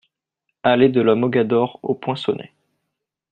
Allée 0.63 0.89
de 0.89 0.99
la 0.99 1.13
Mogador 1.13 1.79
au 1.83 1.93
Poinçonnet 1.93 2.51